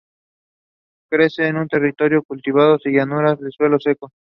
Crece 1.11 1.45
en 1.45 1.67
terrenos 1.67 2.23
cultivados 2.25 2.81
o 2.87 2.89
llanuras 2.89 3.39
de 3.39 3.51
suelo 3.51 3.77
seco. 3.79 4.11